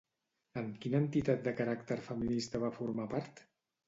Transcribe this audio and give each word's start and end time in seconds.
En 0.59 0.69
quina 0.85 1.01
entitat 1.03 1.43
de 1.47 1.53
caràcter 1.59 1.97
feminista 2.07 2.63
va 2.65 2.73
formar 2.79 3.07
part? 3.13 3.43